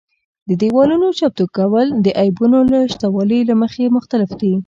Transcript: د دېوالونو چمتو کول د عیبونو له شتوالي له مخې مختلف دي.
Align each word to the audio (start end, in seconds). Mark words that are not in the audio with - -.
د 0.47 0.49
دېوالونو 0.61 1.07
چمتو 1.19 1.45
کول 1.57 1.87
د 2.05 2.07
عیبونو 2.21 2.59
له 2.71 2.79
شتوالي 2.93 3.39
له 3.49 3.55
مخې 3.61 3.93
مختلف 3.97 4.29
دي. 4.41 4.53